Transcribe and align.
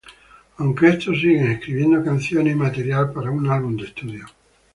Aunque 0.57 0.87
estos 0.87 1.19
siguen 1.21 1.51
escribiendo 1.51 2.03
canciones 2.03 2.53
y 2.53 2.55
material 2.55 3.13
para 3.13 3.29
un 3.29 3.47
álbum 3.51 3.77
de 3.77 3.85
estudio. 3.85 4.25